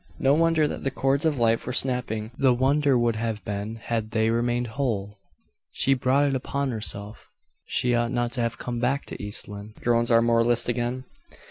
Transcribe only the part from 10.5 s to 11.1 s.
again.